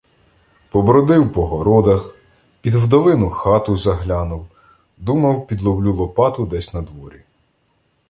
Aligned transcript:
Побродив 0.69 1.31
по 1.33 1.47
городах, 1.47 2.15
під 2.61 2.73
вдовину 2.73 3.29
хату 3.29 3.75
заглянув, 3.77 4.47
думав, 4.97 5.47
підловлю 5.47 5.93
Лопату 5.93 6.45
десь 6.45 6.73
надворі. 6.73 7.21